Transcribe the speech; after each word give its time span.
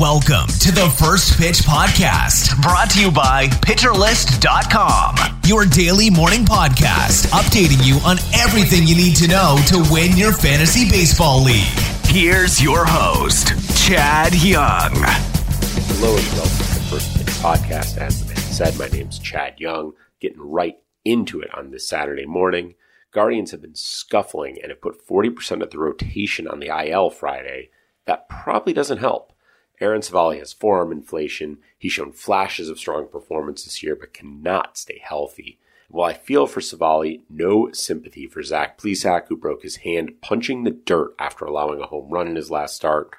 Welcome 0.00 0.48
to 0.58 0.72
the 0.72 0.92
First 0.98 1.38
Pitch 1.38 1.58
Podcast, 1.58 2.60
brought 2.60 2.90
to 2.90 3.00
you 3.00 3.12
by 3.12 3.46
PitcherList.com, 3.46 5.14
your 5.44 5.66
daily 5.66 6.10
morning 6.10 6.44
podcast, 6.44 7.28
updating 7.28 7.86
you 7.86 7.98
on 8.04 8.16
everything 8.34 8.88
you 8.88 8.96
need 8.96 9.14
to 9.16 9.28
know 9.28 9.56
to 9.68 9.86
win 9.92 10.16
your 10.16 10.32
fantasy 10.32 10.90
baseball 10.90 11.44
league. 11.44 11.78
Here's 12.06 12.60
your 12.60 12.84
host, 12.84 13.52
Chad 13.86 14.34
Young. 14.34 14.90
Hello 14.94 16.16
and 16.16 16.26
welcome 16.32 16.56
to 16.56 16.74
the 16.74 16.86
First 16.90 17.16
Pitch 17.16 17.26
Podcast. 17.26 17.96
As 17.96 18.20
the 18.20 18.34
man 18.34 18.36
said, 18.36 18.76
my 18.76 18.88
name's 18.88 19.20
Chad 19.20 19.60
Young, 19.60 19.92
getting 20.18 20.40
right 20.40 20.78
into 21.04 21.40
it 21.40 21.54
on 21.54 21.70
this 21.70 21.86
Saturday 21.86 22.26
morning. 22.26 22.74
Guardians 23.12 23.52
have 23.52 23.62
been 23.62 23.76
scuffling 23.76 24.58
and 24.60 24.70
have 24.70 24.80
put 24.80 25.06
40% 25.06 25.62
of 25.62 25.70
the 25.70 25.78
rotation 25.78 26.48
on 26.48 26.58
the 26.58 26.90
IL 26.90 27.10
Friday. 27.10 27.70
That 28.06 28.28
probably 28.28 28.72
doesn't 28.72 28.98
help. 28.98 29.30
Aaron 29.84 30.00
Civale 30.00 30.38
has 30.38 30.54
forearm 30.54 30.92
inflation. 30.92 31.58
He's 31.76 31.92
shown 31.92 32.10
flashes 32.10 32.70
of 32.70 32.78
strong 32.78 33.06
performance 33.06 33.64
this 33.64 33.82
year, 33.82 33.94
but 33.94 34.14
cannot 34.14 34.78
stay 34.78 34.98
healthy. 35.04 35.58
While 35.90 36.08
I 36.08 36.14
feel 36.14 36.46
for 36.46 36.60
Savali, 36.60 37.20
no 37.28 37.70
sympathy 37.72 38.26
for 38.26 38.42
Zach 38.42 38.78
Plesac, 38.78 39.28
who 39.28 39.36
broke 39.36 39.62
his 39.62 39.76
hand 39.76 40.22
punching 40.22 40.64
the 40.64 40.70
dirt 40.70 41.14
after 41.18 41.44
allowing 41.44 41.82
a 41.82 41.86
home 41.86 42.08
run 42.08 42.26
in 42.26 42.34
his 42.34 42.50
last 42.50 42.74
start. 42.74 43.10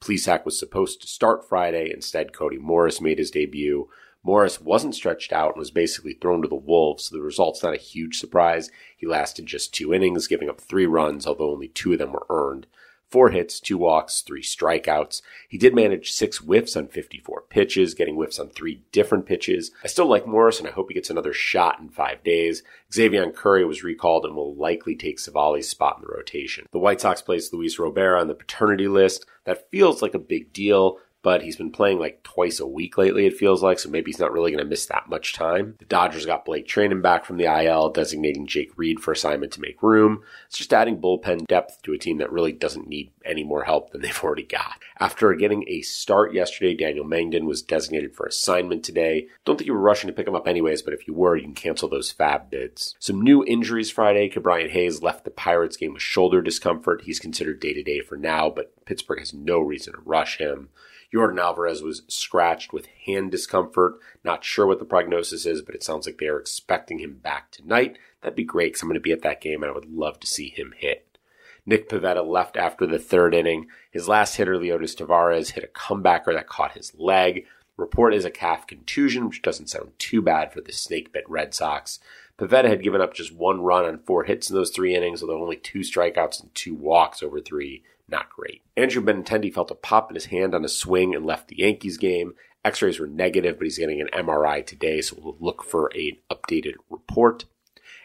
Plesac 0.00 0.46
was 0.46 0.58
supposed 0.58 1.02
to 1.02 1.06
start 1.06 1.46
Friday. 1.46 1.92
Instead, 1.92 2.32
Cody 2.32 2.56
Morris 2.56 3.02
made 3.02 3.18
his 3.18 3.30
debut. 3.30 3.90
Morris 4.22 4.62
wasn't 4.62 4.94
stretched 4.94 5.30
out 5.30 5.50
and 5.50 5.58
was 5.58 5.70
basically 5.70 6.14
thrown 6.14 6.40
to 6.40 6.48
the 6.48 6.54
wolves, 6.54 7.04
so 7.04 7.16
the 7.16 7.22
result's 7.22 7.62
not 7.62 7.74
a 7.74 7.78
huge 7.78 8.18
surprise. 8.18 8.70
He 8.96 9.06
lasted 9.06 9.44
just 9.44 9.74
two 9.74 9.92
innings, 9.92 10.26
giving 10.26 10.48
up 10.48 10.58
three 10.58 10.86
runs, 10.86 11.26
although 11.26 11.50
only 11.50 11.68
two 11.68 11.92
of 11.92 11.98
them 11.98 12.12
were 12.12 12.26
earned 12.30 12.66
four 13.10 13.30
hits, 13.30 13.60
two 13.60 13.78
walks, 13.78 14.20
three 14.20 14.42
strikeouts. 14.42 15.22
He 15.48 15.58
did 15.58 15.74
manage 15.74 16.12
six 16.12 16.38
whiffs 16.38 16.76
on 16.76 16.88
54 16.88 17.44
pitches, 17.48 17.94
getting 17.94 18.16
whiffs 18.16 18.38
on 18.38 18.48
three 18.48 18.82
different 18.92 19.26
pitches. 19.26 19.70
I 19.82 19.88
still 19.88 20.06
like 20.06 20.26
Morris, 20.26 20.58
and 20.58 20.68
I 20.68 20.72
hope 20.72 20.88
he 20.88 20.94
gets 20.94 21.10
another 21.10 21.32
shot 21.32 21.80
in 21.80 21.88
five 21.88 22.22
days. 22.22 22.62
Xzavion 22.92 23.34
Curry 23.34 23.64
was 23.64 23.82
recalled 23.82 24.24
and 24.24 24.34
will 24.34 24.54
likely 24.54 24.96
take 24.96 25.18
Civale's 25.18 25.68
spot 25.68 25.96
in 25.98 26.02
the 26.02 26.14
rotation. 26.14 26.66
The 26.70 26.78
White 26.78 27.00
Sox 27.00 27.22
placed 27.22 27.52
Luis 27.52 27.78
Robert 27.78 28.16
on 28.16 28.28
the 28.28 28.34
paternity 28.34 28.88
list. 28.88 29.26
That 29.44 29.70
feels 29.70 30.02
like 30.02 30.14
a 30.14 30.18
big 30.18 30.52
deal 30.52 30.98
but 31.22 31.42
he's 31.42 31.56
been 31.56 31.70
playing 31.70 31.98
like 31.98 32.22
twice 32.22 32.60
a 32.60 32.66
week 32.66 32.96
lately, 32.96 33.26
it 33.26 33.36
feels 33.36 33.62
like, 33.62 33.78
so 33.78 33.88
maybe 33.88 34.10
he's 34.10 34.20
not 34.20 34.32
really 34.32 34.50
going 34.50 34.62
to 34.62 34.68
miss 34.68 34.86
that 34.86 35.08
much 35.08 35.32
time. 35.32 35.74
The 35.78 35.84
Dodgers 35.84 36.26
got 36.26 36.44
Blake 36.44 36.66
Treinen 36.66 37.02
back 37.02 37.24
from 37.24 37.36
the 37.36 37.44
IL, 37.44 37.90
designating 37.90 38.46
Jake 38.46 38.72
Reed 38.76 39.00
for 39.00 39.12
assignment 39.12 39.52
to 39.52 39.60
make 39.60 39.82
room. 39.82 40.22
It's 40.46 40.58
just 40.58 40.72
adding 40.72 41.00
bullpen 41.00 41.46
depth 41.46 41.82
to 41.82 41.92
a 41.92 41.98
team 41.98 42.18
that 42.18 42.32
really 42.32 42.52
doesn't 42.52 42.88
need 42.88 43.10
any 43.24 43.44
more 43.44 43.64
help 43.64 43.90
than 43.90 44.00
they've 44.00 44.24
already 44.24 44.44
got. 44.44 44.80
After 45.00 45.32
getting 45.34 45.64
a 45.68 45.82
start 45.82 46.32
yesterday, 46.32 46.74
Daniel 46.74 47.04
Mengden 47.04 47.44
was 47.44 47.62
designated 47.62 48.14
for 48.14 48.26
assignment 48.26 48.84
today. 48.84 49.26
Don't 49.44 49.56
think 49.56 49.66
you 49.66 49.74
were 49.74 49.80
rushing 49.80 50.08
to 50.08 50.14
pick 50.14 50.26
him 50.26 50.34
up 50.34 50.48
anyways, 50.48 50.82
but 50.82 50.94
if 50.94 51.06
you 51.06 51.14
were, 51.14 51.36
you 51.36 51.44
can 51.44 51.54
cancel 51.54 51.88
those 51.88 52.12
FAAB 52.12 52.50
bids. 52.50 52.94
Some 52.98 53.22
new 53.22 53.44
injuries 53.44 53.90
Friday. 53.90 54.28
Ke'Bryan 54.28 54.70
Hayes 54.70 55.02
left 55.02 55.24
the 55.24 55.30
Pirates 55.30 55.76
game 55.76 55.92
with 55.92 56.02
shoulder 56.02 56.42
discomfort. 56.42 57.02
He's 57.02 57.20
considered 57.20 57.60
day 57.60 57.72
to 57.74 57.82
day 57.82 58.00
for 58.00 58.16
now, 58.16 58.50
but 58.50 58.72
Pittsburgh 58.84 59.20
has 59.20 59.34
no 59.34 59.60
reason 59.60 59.94
to 59.94 60.00
rush 60.04 60.38
him. 60.38 60.70
Yordan 61.12 61.40
Alvarez 61.40 61.82
was 61.82 62.02
scratched 62.08 62.72
with 62.72 62.86
hand 63.06 63.30
discomfort. 63.30 63.94
Not 64.24 64.44
sure 64.44 64.66
what 64.66 64.78
the 64.78 64.84
prognosis 64.84 65.46
is, 65.46 65.62
but 65.62 65.74
it 65.74 65.82
sounds 65.82 66.06
like 66.06 66.18
they 66.18 66.28
are 66.28 66.38
expecting 66.38 66.98
him 66.98 67.14
back 67.14 67.50
tonight. 67.50 67.98
That'd 68.20 68.36
be 68.36 68.44
great 68.44 68.72
because 68.72 68.82
I'm 68.82 68.88
going 68.88 68.94
to 68.94 69.00
be 69.00 69.12
at 69.12 69.22
that 69.22 69.40
game 69.40 69.62
and 69.62 69.70
I 69.70 69.74
would 69.74 69.90
love 69.90 70.20
to 70.20 70.26
see 70.26 70.48
him 70.48 70.74
hit. 70.76 71.18
Nick 71.64 71.88
Pivetta 71.88 72.26
left 72.26 72.56
after 72.56 72.86
the 72.86 72.98
third 72.98 73.34
inning. 73.34 73.66
His 73.90 74.08
last 74.08 74.36
hitter, 74.36 74.54
Leody 74.54 74.84
Taveras, 74.96 75.50
hit 75.50 75.64
a 75.64 75.66
comebacker 75.66 76.32
that 76.32 76.46
caught 76.46 76.72
his 76.72 76.92
leg. 76.98 77.46
Report 77.76 78.12
is 78.12 78.24
a 78.24 78.30
calf 78.30 78.66
contusion, 78.66 79.28
which 79.28 79.42
doesn't 79.42 79.70
sound 79.70 79.92
too 79.98 80.20
bad 80.20 80.52
for 80.52 80.60
the 80.60 80.72
snake 80.72 81.12
bit 81.12 81.24
Red 81.28 81.54
Sox. 81.54 82.00
Pivetta 82.38 82.68
had 82.68 82.82
given 82.82 83.00
up 83.00 83.14
just 83.14 83.34
one 83.34 83.60
run 83.60 83.84
on 83.84 83.98
four 83.98 84.24
hits 84.24 84.48
in 84.48 84.56
those 84.56 84.70
three 84.70 84.94
innings, 84.94 85.22
although 85.22 85.42
only 85.42 85.56
two 85.56 85.80
strikeouts 85.80 86.40
and 86.40 86.54
two 86.54 86.74
walks 86.74 87.22
over 87.22 87.40
three 87.40 87.82
not 88.08 88.30
great. 88.30 88.62
Andrew 88.76 89.02
Benintendi 89.02 89.52
felt 89.52 89.70
a 89.70 89.74
pop 89.74 90.10
in 90.10 90.14
his 90.14 90.26
hand 90.26 90.54
on 90.54 90.64
a 90.64 90.68
swing 90.68 91.14
and 91.14 91.26
left 91.26 91.48
the 91.48 91.58
Yankees 91.58 91.98
game. 91.98 92.34
X-rays 92.64 92.98
were 92.98 93.06
negative, 93.06 93.58
but 93.58 93.64
he's 93.64 93.78
getting 93.78 94.00
an 94.00 94.08
MRI 94.12 94.64
today, 94.64 95.00
so 95.00 95.16
we'll 95.20 95.36
look 95.38 95.62
for 95.62 95.90
an 95.94 96.16
updated 96.30 96.74
report. 96.90 97.44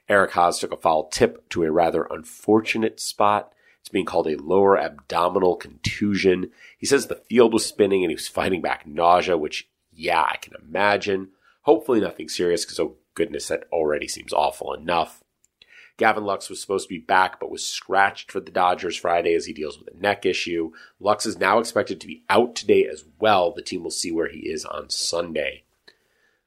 Eric 0.10 0.32
Haase 0.32 0.60
took 0.60 0.74
a 0.74 0.78
foul 0.78 1.08
tip 1.08 1.48
to 1.50 1.64
a 1.64 1.72
rather 1.72 2.04
unfortunate 2.04 3.00
spot. 3.00 3.54
It's 3.80 3.90
being 3.90 4.06
called 4.06 4.28
a 4.28 4.42
lower 4.42 4.78
abdominal 4.78 5.56
contusion. 5.56 6.52
He 6.78 6.86
says 6.86 7.08
the 7.08 7.16
field 7.16 7.54
was 7.54 7.66
spinning 7.66 8.04
and 8.04 8.12
he 8.12 8.16
was 8.16 8.28
fighting 8.28 8.62
back 8.62 8.86
nausea, 8.86 9.38
which, 9.38 9.70
yeah, 9.92 10.22
I 10.22 10.38
can 10.38 10.54
imagine. 10.62 11.30
Hopefully 11.62 12.00
nothing 12.00 12.30
serious 12.30 12.66
because, 12.66 12.80
oh 12.80 12.98
goodness, 13.14 13.48
that 13.48 13.66
already 13.72 14.08
seems 14.08 14.34
awful 14.34 14.74
enough. 14.74 15.23
Gavin 15.98 16.24
Lux 16.24 16.50
was 16.50 16.60
supposed 16.60 16.88
to 16.88 16.94
be 16.94 17.00
back, 17.00 17.40
but 17.40 17.52
was 17.52 17.66
scratched 17.66 18.32
for 18.32 18.40
the 18.40 18.52
Dodgers 18.52 18.98
Friday 18.98 19.36
as 19.36 19.46
he 19.46 19.54
deals 19.54 19.78
with 19.78 19.94
a 19.94 19.98
neck 19.98 20.26
issue. 20.26 20.72
Lux 21.00 21.26
is 21.26 21.38
now 21.38 21.60
expected 21.60 22.02
to 22.02 22.08
be 22.08 22.24
out 22.30 22.56
today 22.56 22.86
as 22.86 23.06
well. 23.20 23.52
The 23.52 23.62
team 23.62 23.84
will 23.84 23.92
see 23.92 24.12
where 24.12 24.30
he 24.30 24.40
is 24.40 24.66
on 24.66 24.90
Sunday. 24.90 25.64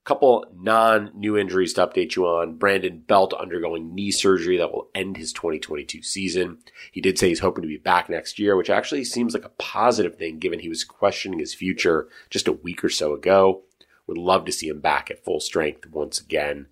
Couple 0.07 0.45
non 0.55 1.11
new 1.15 1.37
injuries 1.37 1.73
to 1.75 1.87
update 1.87 2.15
you 2.15 2.27
on. 2.27 2.55
Brandon 2.59 2.99
Belt 2.99 3.33
undergoing 3.35 3.93
knee 3.93 4.13
surgery 4.13 4.57
that 4.57 4.73
will 4.73 4.89
end 4.95 5.17
his 5.17 5.33
2022 5.33 6.01
season. 6.03 6.59
He 6.93 7.01
did 7.01 7.19
say 7.19 7.29
he's 7.29 7.41
hoping 7.41 7.63
to 7.63 7.69
be 7.69 7.77
back 7.77 8.09
next 8.09 8.39
year, 8.39 8.57
which 8.57 8.71
actually 8.71 9.03
seems 9.03 9.35
like 9.35 9.45
a 9.45 9.49
positive 9.49 10.17
thing 10.17 10.39
given 10.39 10.61
he 10.61 10.69
was 10.69 10.85
questioning 10.85 11.41
his 11.41 11.55
future 11.55 12.09
just 12.31 12.47
a 12.47 12.53
week 12.53 12.85
or 12.85 12.89
so 12.89 13.15
ago. 13.15 13.63
Would 14.07 14.17
love 14.17 14.45
to 14.45 14.53
see 14.53 14.69
him 14.69 14.81
back 14.81 15.11
at 15.11 15.25
full 15.25 15.41
strength 15.41 15.89
once 15.91 16.21
again. 16.21 16.67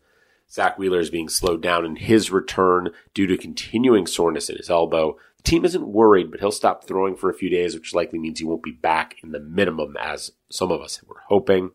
Zack 0.54 0.78
Wheeler 0.78 1.00
is 1.00 1.10
being 1.10 1.28
slowed 1.28 1.60
down 1.60 1.84
in 1.84 1.96
his 1.96 2.30
return 2.30 2.90
due 3.12 3.26
to 3.26 3.36
continuing 3.36 4.06
soreness 4.06 4.48
in 4.48 4.56
his 4.56 4.70
elbow. 4.70 5.18
The 5.38 5.42
team 5.42 5.64
isn't 5.64 5.88
worried, 5.88 6.30
but 6.30 6.38
he'll 6.38 6.52
stop 6.52 6.84
throwing 6.84 7.16
for 7.16 7.28
a 7.28 7.34
few 7.34 7.50
days, 7.50 7.74
which 7.74 7.92
likely 7.92 8.20
means 8.20 8.38
he 8.38 8.44
won't 8.44 8.62
be 8.62 8.70
back 8.70 9.16
in 9.24 9.32
the 9.32 9.40
minimum 9.40 9.96
as 10.00 10.30
some 10.48 10.70
of 10.70 10.80
us 10.80 11.02
were 11.02 11.22
hoping. 11.26 11.72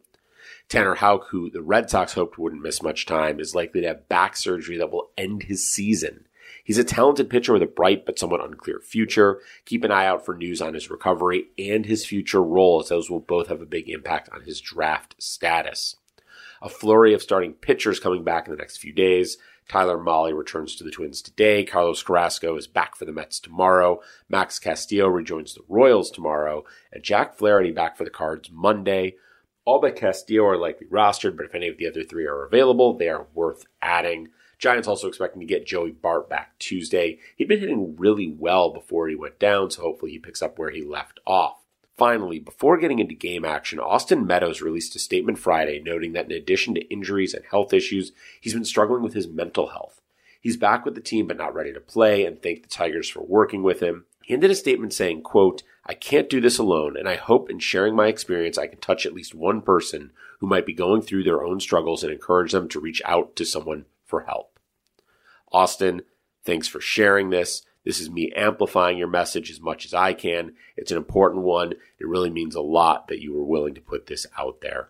Tanner 0.70 0.96
Houck, 0.96 1.28
who 1.32 1.50
the 1.50 1.62
Red 1.62 1.90
Sox 1.90 2.14
hoped 2.14 2.38
wouldn't 2.38 2.62
miss 2.62 2.82
much 2.82 3.06
time, 3.06 3.42
is 3.42 3.54
likely 3.54 3.82
to 3.82 3.88
have 3.88 4.08
back 4.08 4.38
surgery 4.38 4.78
that 4.78 4.92
will 4.92 5.10
end 5.18 5.44
his 5.44 5.68
season. 5.68 6.26
He's 6.64 6.78
a 6.78 6.84
talented 6.86 7.30
pitcher 7.30 7.52
with 7.52 7.64
a 7.64 7.68
bright 7.68 8.06
but 8.06 8.18
somewhat 8.18 8.46
unclear 8.46 8.80
future. 8.80 9.42
Keep 9.66 9.84
an 9.84 9.92
eye 9.92 10.06
out 10.06 10.24
for 10.24 10.38
news 10.38 10.62
on 10.62 10.74
his 10.74 10.90
recovery 10.90 11.48
and 11.58 11.86
his 11.86 12.06
future 12.06 12.42
role, 12.42 12.80
as 12.80 12.88
those 12.88 13.10
will 13.10 13.20
both 13.20 13.48
have 13.48 13.62
a 13.62 13.66
big 13.66 13.90
impact 13.90 14.30
on 14.30 14.44
his 14.44 14.62
draft 14.62 15.16
status 15.20 15.98
a 16.62 16.70
flurry 16.70 17.14
of 17.14 17.22
starting 17.22 17.54
pitchers 17.54 18.00
coming 18.00 18.24
back 18.24 18.48
in 18.48 18.52
the 18.52 18.58
next 18.58 18.78
few 18.78 18.94
days. 18.94 19.38
Tyler 19.70 20.00
Mahle 20.00 20.34
returns 20.34 20.76
to 20.76 20.84
the 20.84 20.92
Twins 20.92 21.22
today. 21.22 21.64
Carlos 21.64 22.02
Carrasco 22.02 22.58
is 22.58 22.66
back 22.66 22.96
for 22.96 23.06
the 23.06 23.12
Mets 23.12 23.40
tomorrow. 23.40 24.00
Max 24.28 24.58
Castillo 24.58 25.08
rejoins 25.08 25.54
the 25.54 25.62
Royals 25.70 26.10
tomorrow. 26.10 26.64
And 26.92 27.04
Jack 27.04 27.38
Flaherty 27.38 27.72
back 27.72 27.96
for 27.96 28.04
the 28.04 28.10
Cards 28.10 28.50
Monday. 28.52 29.16
All 29.66 29.80
but 29.80 29.96
Castillo 29.96 30.46
are 30.46 30.58
likely 30.58 30.88
rostered, 30.88 31.38
but 31.38 31.46
if 31.46 31.54
any 31.54 31.68
of 31.68 31.78
the 31.78 31.88
other 31.88 32.04
three 32.04 32.26
are 32.26 32.44
available, 32.44 32.98
they 32.98 33.10
are 33.10 33.28
worth 33.36 33.66
adding. 33.82 34.30
Giants 34.58 34.88
also 34.88 35.08
expecting 35.08 35.40
to 35.40 35.46
get 35.46 35.68
Joey 35.68 35.92
Bart 35.92 36.28
back 36.30 36.58
Tuesday. 36.58 37.20
He'd 37.36 37.48
been 37.48 37.60
hitting 37.60 37.96
really 37.96 38.28
well 38.28 38.74
before 38.74 39.08
he 39.08 39.16
went 39.16 39.40
down, 39.40 39.70
so 39.70 39.84
hopefully 39.84 40.12
he 40.12 40.20
picks 40.20 40.42
up 40.42 40.58
where 40.58 40.72
he 40.72 40.84
left 40.84 41.20
off. 41.28 41.60
Finally, 42.00 42.40
before 42.40 42.78
getting 42.78 43.00
into 43.00 43.14
game 43.14 43.44
action, 43.44 43.78
Austin 43.78 44.26
Meadows 44.26 44.62
released 44.62 44.96
a 44.96 45.00
statement 45.00 45.38
Friday 45.38 45.82
noting 45.84 46.14
that 46.14 46.28
in 46.28 46.32
addition 46.32 46.74
to 46.74 46.88
injuries 46.90 47.34
and 47.34 47.44
health 47.52 47.74
issues, 47.74 48.14
he's 48.40 48.54
been 48.54 48.64
struggling 48.64 49.04
with 49.04 49.14
his 49.14 49.28
mental 49.28 49.68
health. 49.68 50.00
He's 50.40 50.56
back 50.56 50.86
with 50.86 50.96
the 50.96 51.02
team 51.02 51.28
but 51.28 51.36
not 51.36 51.54
ready 51.54 51.74
to 51.74 51.82
play 51.82 52.24
and 52.24 52.42
thanked 52.42 52.64
the 52.64 52.70
Tigers 52.70 53.10
for 53.10 53.20
working 53.20 53.64
with 53.64 53.82
him. 53.82 54.06
He 54.24 54.34
ended 54.34 54.50
a 54.50 54.56
statement 54.56 54.94
saying, 54.94 55.24
quote, 55.24 55.64
I 55.86 55.94
can't 55.94 56.30
do 56.30 56.40
this 56.40 56.58
alone, 56.58 56.96
and 56.96 57.10
I 57.10 57.18
hope 57.18 57.50
in 57.50 57.60
sharing 57.60 57.98
my 57.98 58.08
experience 58.08 58.58
I 58.58 58.68
can 58.68 58.80
touch 58.80 59.06
at 59.06 59.14
least 59.14 59.36
one 59.36 59.62
person 59.62 60.14
who 60.40 60.48
might 60.48 60.66
be 60.66 60.74
going 60.74 61.02
through 61.02 61.26
their 61.26 61.44
own 61.44 61.60
struggles 61.60 62.02
and 62.02 62.14
encourage 62.14 62.54
them 62.54 62.70
to 62.70 62.80
reach 62.80 63.02
out 63.04 63.36
to 63.36 63.44
someone 63.44 63.84
for 64.06 64.22
help. 64.22 64.58
Austin, 65.52 66.04
thanks 66.46 66.70
for 66.70 66.80
sharing 66.80 67.30
this. 67.30 67.64
This 67.86 68.00
is 68.00 68.10
me 68.10 68.32
amplifying 68.36 68.98
your 68.98 69.08
message 69.08 69.50
as 69.50 69.62
much 69.62 69.86
as 69.86 69.94
I 69.94 70.14
can. 70.14 70.54
It's 70.76 70.92
an 70.92 70.98
important 70.98 71.44
one. 71.44 71.74
It 72.00 72.08
really 72.08 72.30
means 72.30 72.56
a 72.56 72.62
lot 72.62 73.08
that 73.08 73.22
you 73.22 73.34
were 73.34 73.46
willing 73.46 73.74
to 73.76 73.82
put 73.82 74.08
this 74.08 74.26
out 74.38 74.62
there. 74.62 74.90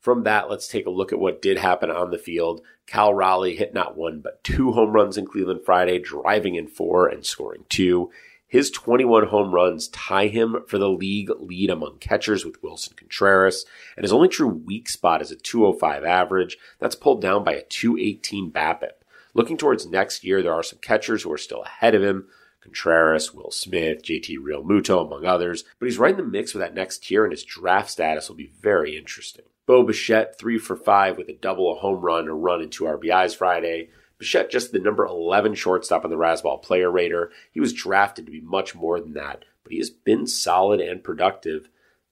From 0.00 0.22
that, 0.24 0.48
let's 0.48 0.68
take 0.68 0.86
a 0.86 0.90
look 0.90 1.12
at 1.12 1.18
what 1.18 1.42
did 1.42 1.58
happen 1.58 1.90
on 1.90 2.10
the 2.10 2.18
field. 2.18 2.62
Cal 2.86 3.12
Raleigh 3.12 3.56
hit 3.56 3.74
not 3.74 3.96
one, 3.96 4.20
but 4.20 4.44
two 4.44 4.72
home 4.72 4.92
runs 4.92 5.18
in 5.18 5.26
Cleveland 5.26 5.62
Friday, 5.64 5.98
driving 5.98 6.54
in 6.54 6.68
four 6.68 7.08
and 7.08 7.26
scoring 7.26 7.64
two. 7.68 8.10
His 8.46 8.70
21 8.70 9.26
home 9.26 9.52
runs 9.52 9.88
tie 9.88 10.28
him 10.28 10.62
for 10.66 10.78
the 10.78 10.88
league 10.88 11.30
lead 11.38 11.68
among 11.68 11.98
catchers 11.98 12.46
with 12.46 12.62
Willson 12.62 12.96
Contreras, 12.96 13.66
and 13.94 14.04
his 14.04 14.12
only 14.12 14.28
true 14.28 14.48
weak 14.48 14.88
spot 14.88 15.20
is 15.20 15.30
a 15.30 15.36
205 15.36 16.04
average. 16.04 16.56
That's 16.78 16.94
pulled 16.94 17.20
down 17.20 17.44
by 17.44 17.52
a 17.52 17.62
218 17.64 18.50
BABIP. 18.50 18.92
Looking 19.34 19.56
towards 19.56 19.86
next 19.86 20.24
year, 20.24 20.42
there 20.42 20.54
are 20.54 20.62
some 20.62 20.78
catchers 20.80 21.22
who 21.22 21.32
are 21.32 21.38
still 21.38 21.62
ahead 21.62 21.94
of 21.94 22.02
him. 22.02 22.28
Contreras, 22.60 23.32
Will 23.32 23.50
Smith, 23.50 24.02
JT 24.02 24.38
Realmuto, 24.38 25.06
among 25.06 25.24
others, 25.24 25.64
but 25.78 25.86
he's 25.86 25.98
right 25.98 26.10
in 26.10 26.16
the 26.16 26.22
mix 26.22 26.52
with 26.52 26.60
that 26.60 26.74
next 26.74 27.04
tier, 27.04 27.24
and 27.24 27.32
his 27.32 27.44
draft 27.44 27.90
status 27.90 28.28
will 28.28 28.36
be 28.36 28.52
very 28.60 28.96
interesting. 28.96 29.44
Bo 29.64 29.82
Bichette, 29.84 30.38
three 30.38 30.58
for 30.58 30.76
five 30.76 31.16
with 31.16 31.28
a 31.28 31.34
double, 31.34 31.72
a 31.72 31.78
home 31.78 32.00
run, 32.00 32.26
a 32.26 32.34
run, 32.34 32.60
and 32.60 32.72
two 32.72 32.84
RBIs 32.84 33.36
Friday. 33.36 33.90
Bichette 34.18 34.50
just 34.50 34.72
the 34.72 34.78
number 34.78 35.06
11 35.06 35.54
shortstop 35.54 36.04
on 36.04 36.10
the 36.10 36.16
Razzball 36.16 36.62
player 36.62 36.90
rater. 36.90 37.30
He 37.52 37.60
was 37.60 37.72
drafted 37.72 38.26
to 38.26 38.32
be 38.32 38.40
much 38.40 38.74
more 38.74 39.00
than 39.00 39.12
that, 39.12 39.44
but 39.62 39.72
he 39.72 39.78
has 39.78 39.90
been 39.90 40.26
solid 40.26 40.80
and 40.80 41.04
productive, 41.04 41.68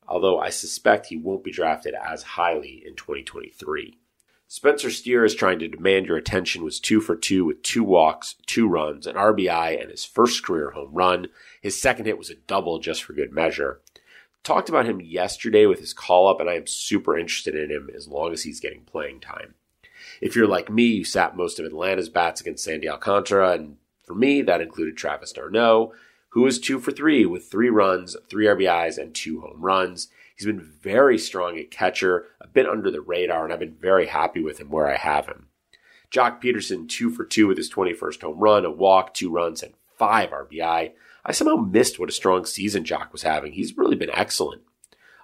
although 0.06 0.38
I 0.38 0.50
suspect 0.50 1.06
he 1.06 1.16
won't 1.16 1.42
be 1.42 1.50
drafted 1.50 1.94
as 1.94 2.22
highly 2.22 2.82
in 2.86 2.94
2023. 2.94 3.98
Spencer 4.48 4.90
Steer 4.90 5.24
is 5.24 5.34
trying 5.34 5.58
to 5.58 5.66
demand 5.66 6.06
your 6.06 6.16
attention 6.16 6.62
was 6.62 6.78
two 6.78 7.00
for 7.00 7.16
two 7.16 7.44
with 7.44 7.62
two 7.62 7.82
walks, 7.82 8.36
two 8.46 8.68
runs, 8.68 9.06
an 9.06 9.16
RBI, 9.16 9.80
and 9.80 9.90
his 9.90 10.04
first 10.04 10.44
career 10.44 10.70
home 10.70 10.90
run. 10.92 11.26
His 11.60 11.80
second 11.80 12.06
hit 12.06 12.16
was 12.16 12.30
a 12.30 12.36
double 12.36 12.78
just 12.78 13.02
for 13.02 13.12
good 13.12 13.32
measure. 13.32 13.80
Talked 14.44 14.68
about 14.68 14.86
him 14.86 15.00
yesterday 15.00 15.66
with 15.66 15.80
his 15.80 15.92
call 15.92 16.28
up, 16.28 16.38
and 16.38 16.48
I 16.48 16.54
am 16.54 16.68
super 16.68 17.18
interested 17.18 17.56
in 17.56 17.70
him 17.70 17.90
as 17.94 18.06
long 18.06 18.32
as 18.32 18.44
he's 18.44 18.60
getting 18.60 18.82
playing 18.82 19.18
time. 19.18 19.54
If 20.20 20.36
you're 20.36 20.46
like 20.46 20.70
me, 20.70 20.84
you 20.84 21.04
sat 21.04 21.36
most 21.36 21.58
of 21.58 21.66
Atlanta's 21.66 22.08
bats 22.08 22.40
against 22.40 22.62
Sandy 22.62 22.88
Alcantara, 22.88 23.50
and 23.50 23.78
for 24.04 24.14
me, 24.14 24.42
that 24.42 24.60
included 24.60 24.96
Travis 24.96 25.32
d'Arnaud, 25.32 25.92
who 26.28 26.42
was 26.42 26.60
two 26.60 26.78
for 26.78 26.92
three 26.92 27.26
with 27.26 27.50
three 27.50 27.68
runs, 27.68 28.16
three 28.30 28.46
RBIs, 28.46 28.96
and 28.96 29.12
two 29.12 29.40
home 29.40 29.60
runs. 29.60 30.06
He's 30.36 30.46
been 30.46 30.60
very 30.60 31.18
strong 31.18 31.58
at 31.58 31.70
catcher, 31.70 32.26
a 32.40 32.46
bit 32.46 32.68
under 32.68 32.90
the 32.90 33.00
radar, 33.00 33.44
and 33.44 33.52
I've 33.52 33.60
been 33.60 33.76
very 33.80 34.06
happy 34.06 34.40
with 34.40 34.58
him 34.58 34.70
where 34.70 34.86
I 34.86 34.96
have 34.96 35.26
him. 35.26 35.48
Joc 36.10 36.42
Pederson, 36.42 36.88
two 36.88 37.10
for 37.10 37.24
two 37.24 37.46
with 37.46 37.56
his 37.56 37.70
21st 37.70 38.22
home 38.22 38.38
run, 38.38 38.64
a 38.64 38.70
walk, 38.70 39.14
two 39.14 39.30
runs, 39.30 39.62
and 39.62 39.74
five 39.98 40.30
RBI. 40.30 40.92
I 41.24 41.32
somehow 41.32 41.56
missed 41.56 41.98
what 41.98 42.10
a 42.10 42.12
strong 42.12 42.44
season 42.44 42.84
Joc 42.84 43.12
was 43.12 43.22
having. 43.22 43.52
He's 43.52 43.76
really 43.76 43.96
been 43.96 44.10
excellent. 44.12 44.62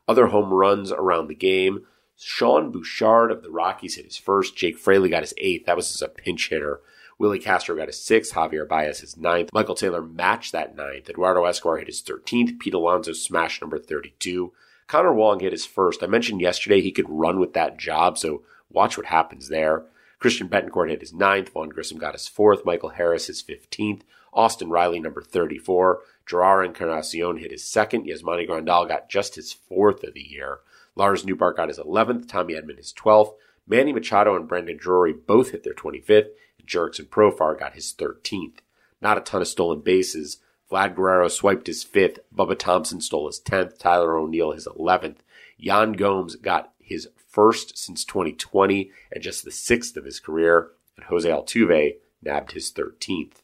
Other 0.08 0.28
home 0.28 0.52
runs 0.52 0.90
around 0.90 1.28
the 1.28 1.34
game 1.34 1.86
Sean 2.16 2.70
Bouchard 2.70 3.32
of 3.32 3.42
the 3.42 3.50
Rockies 3.50 3.96
hit 3.96 4.04
his 4.04 4.16
first. 4.16 4.56
Jake 4.56 4.78
Fraley 4.78 5.08
got 5.08 5.22
his 5.22 5.34
eighth. 5.38 5.66
That 5.66 5.76
was 5.76 5.92
as 5.94 6.02
a 6.02 6.08
pinch 6.08 6.50
hitter. 6.50 6.80
Willi 7.18 7.38
Castro 7.38 7.76
got 7.76 7.88
his 7.88 8.02
sixth. 8.02 8.34
Javier 8.34 8.66
Baez 8.66 9.00
his 9.00 9.16
ninth. 9.16 9.50
Michael 9.52 9.74
Taylor 9.74 10.02
matched 10.02 10.52
that 10.52 10.76
ninth. 10.76 11.10
Eduardo 11.10 11.44
Escobar 11.44 11.78
hit 11.78 11.88
his 11.88 12.02
13th. 12.02 12.58
Pete 12.58 12.74
Alonso 12.74 13.12
smashed 13.12 13.60
number 13.60 13.78
32. 13.78 14.52
Connor 14.92 15.14
Wong 15.14 15.40
hit 15.40 15.52
his 15.52 15.64
first. 15.64 16.02
I 16.02 16.06
mentioned 16.06 16.42
yesterday 16.42 16.82
he 16.82 16.92
could 16.92 17.08
run 17.08 17.40
with 17.40 17.54
that 17.54 17.78
job, 17.78 18.18
so 18.18 18.42
watch 18.68 18.98
what 18.98 19.06
happens 19.06 19.48
there. 19.48 19.86
Christian 20.18 20.50
Bethancourt 20.50 20.90
hit 20.90 21.00
his 21.00 21.14
ninth. 21.14 21.48
Vaughn 21.48 21.70
Grissom 21.70 21.96
got 21.96 22.12
his 22.12 22.28
fourth. 22.28 22.66
Michael 22.66 22.90
Harris 22.90 23.28
his 23.28 23.42
15th. 23.42 24.02
Austin 24.34 24.68
Riley, 24.68 25.00
number 25.00 25.22
34. 25.22 26.00
Jerar 26.26 26.62
Encarnacion 26.62 27.38
hit 27.38 27.52
his 27.52 27.64
second. 27.64 28.04
Yasmani 28.04 28.46
Grandal 28.46 28.86
got 28.86 29.08
just 29.08 29.36
his 29.36 29.50
fourth 29.50 30.04
of 30.04 30.12
the 30.12 30.20
year. 30.20 30.58
Lars 30.94 31.24
Nootbaar 31.24 31.56
got 31.56 31.68
his 31.68 31.78
11th, 31.78 32.28
Tommy 32.28 32.52
Edman 32.52 32.76
his 32.76 32.92
12th, 32.92 33.32
Manny 33.66 33.94
Machado 33.94 34.36
and 34.36 34.46
Brandon 34.46 34.76
Drury 34.76 35.14
both 35.14 35.52
hit 35.52 35.64
their 35.64 35.72
25th, 35.72 36.28
Jurickson 36.66 37.08
Profar 37.08 37.58
got 37.58 37.72
his 37.72 37.94
13th. 37.98 38.58
Not 39.00 39.16
a 39.16 39.22
ton 39.22 39.40
of 39.40 39.48
stolen 39.48 39.80
bases. 39.80 40.36
Vlad 40.72 40.96
Guerrero 40.96 41.28
swiped 41.28 41.66
his 41.66 41.84
5th, 41.84 42.20
Bubba 42.34 42.58
Thompson 42.58 43.02
stole 43.02 43.26
his 43.26 43.38
10th, 43.40 43.78
Tyler 43.78 44.16
O'Neill 44.16 44.52
his 44.52 44.66
11th. 44.66 45.18
Yan 45.58 45.92
Gomes 45.92 46.34
got 46.34 46.72
his 46.78 47.10
first 47.28 47.76
since 47.76 48.06
2020 48.06 48.90
and 49.12 49.22
just 49.22 49.44
the 49.44 49.50
sixth 49.50 49.98
of 49.98 50.06
his 50.06 50.18
career, 50.18 50.70
and 50.96 51.04
Jose 51.06 51.28
Altuve 51.28 51.96
nabbed 52.22 52.52
his 52.52 52.72
13th. 52.72 53.41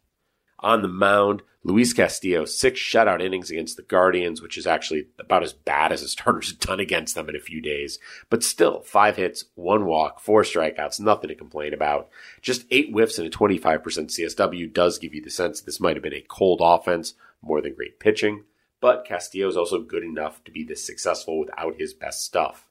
On 0.61 0.83
the 0.83 0.89
mound, 0.89 1.43
Luis 1.63 1.93
Castillo, 1.93 2.45
six 2.45 2.81
shutout 2.81 3.23
innings 3.23 3.51
against 3.51 3.77
the 3.77 3.83
Guardians, 3.83 4.43
which 4.43 4.57
is 4.57 4.67
actually 4.67 5.07
about 5.19 5.43
as 5.43 5.53
bad 5.53 5.93
as 5.93 6.03
a 6.03 6.09
starter's 6.09 6.53
done 6.53 6.81
against 6.81 7.15
them 7.15 7.29
in 7.29 7.37
a 7.37 7.41
few 7.41 7.61
days. 7.61 7.99
But 8.31 8.43
still, 8.43 8.81
five 8.81 9.17
hits, 9.17 9.45
one 9.55 9.87
walk, 9.87 10.21
four 10.21 10.43
strikeouts, 10.43 10.99
nothing 10.99 11.29
to 11.29 11.35
complain 11.35 11.75
about. 11.75 12.09
Just 12.41 12.65
eight 12.71 12.91
whiffs 12.91 13.19
and 13.19 13.27
a 13.27 13.31
25% 13.31 13.83
CSW 13.83 14.73
does 14.73 14.99
give 14.99 15.15
you 15.15 15.23
the 15.23 15.31
sense 15.31 15.61
this 15.61 15.81
might 15.81 15.97
have 15.97 16.03
been 16.03 16.13
a 16.13 16.25
cold 16.27 16.61
offense 16.63 17.15
more 17.43 17.61
than 17.61 17.75
great 17.75 18.01
pitching. 18.01 18.45
But 18.81 19.05
Castillo 19.05 19.49
is 19.49 19.57
also 19.57 19.81
good 19.83 20.05
enough 20.05 20.43
to 20.45 20.51
be 20.51 20.65
this 20.65 20.85
successful 20.85 21.39
without 21.39 21.77
his 21.77 21.95
best 21.95 22.25
stuff. 22.25 22.67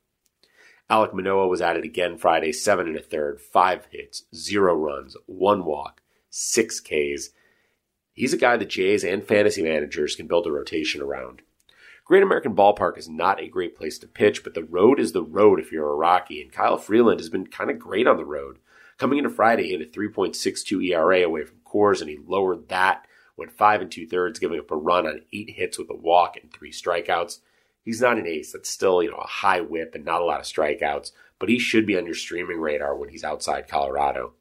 Alek 0.90 1.14
Manoah 1.14 1.48
was 1.48 1.62
added 1.62 1.84
again 1.84 2.18
Friday, 2.18 2.54
seven 2.54 2.88
and 2.88 2.96
a 2.96 3.02
third, 3.02 3.42
five 3.42 3.88
hits, 3.92 4.24
zero 4.34 4.74
runs, 4.74 5.18
one 5.26 5.66
walk, 5.66 6.02
six 6.30 6.80
Ks 6.80 7.32
He's 8.18 8.34
a 8.34 8.38
guy 8.38 8.58
that 8.58 8.70
Jays 8.70 9.04
and 9.04 9.24
fantasy 9.24 9.62
managers 9.62 10.16
can 10.16 10.26
build 10.26 10.48
a 10.48 10.52
rotation 10.52 11.04
around. 11.04 11.44
Great 12.04 12.24
American 12.24 12.56
Ballpark 12.56 12.98
is 12.98 13.08
not 13.08 13.40
a 13.40 13.48
great 13.48 13.78
place 13.78 14.00
to 14.00 14.08
pitch, 14.08 14.44
but 14.44 14.56
the 14.56 14.64
road 14.64 15.00
is 15.00 15.12
the 15.12 15.22
road 15.22 15.60
if 15.60 15.72
you're 15.72 15.92
a 15.92 15.96
Rocky, 15.96 16.42
and 16.42 16.52
Kyle 16.52 16.80
Freeland 16.80 17.20
has 17.20 17.30
been 17.30 17.46
kind 17.46 17.70
of 17.70 17.78
great 17.78 18.08
on 18.08 18.18
the 18.18 18.26
road. 18.26 18.58
Coming 18.98 19.20
into 19.20 19.30
Friday, 19.30 19.68
he 19.68 19.74
had 19.74 19.82
a 19.82 19.86
3.62 19.86 20.84
ERA 20.90 21.22
away 21.22 21.44
from 21.44 21.60
Coors, 21.64 22.02
and 22.02 22.10
he 22.10 22.18
lowered 22.18 22.70
that, 22.70 23.06
went 23.36 23.52
five 23.52 23.84
and 23.84 23.92
two 23.92 24.08
thirds, 24.08 24.40
giving 24.40 24.58
up 24.58 24.72
a 24.72 24.76
run 24.76 25.06
on 25.06 25.22
eight 25.32 25.52
hits 25.52 25.78
with 25.78 25.92
a 25.92 25.96
walk 25.96 26.38
and 26.42 26.52
three 26.52 26.72
strikeouts. 26.72 27.38
He's 27.84 28.02
not 28.02 28.18
an 28.18 28.26
ace. 28.26 28.52
That's 28.52 28.68
still, 28.68 29.04
you 29.04 29.12
know, 29.12 29.18
a 29.18 29.28
high 29.28 29.62
WHIP 29.62 29.94
and 29.94 30.04
not 30.04 30.22
a 30.22 30.26
lot 30.26 30.40
of 30.40 30.48
strikeouts, 30.48 31.12
but 31.38 31.50
he 31.50 31.60
should 31.60 31.86
be 31.86 31.96
on 31.96 32.08
your 32.08 32.16
streaming 32.16 32.60
radar 32.60 32.96
when 32.96 33.10
he's 33.10 33.24
outside 33.24 33.68
Colorado. 33.68 34.34